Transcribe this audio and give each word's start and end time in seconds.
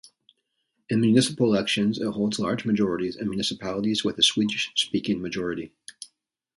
In 0.89 0.99
municipal 0.99 1.45
elections, 1.45 1.99
it 1.99 2.07
holds 2.09 2.39
large 2.39 2.65
majorities 2.65 3.15
in 3.17 3.29
municipalities 3.29 4.03
with 4.03 4.17
a 4.17 4.23
Swedish-speaking 4.23 5.21
majority. 5.21 5.73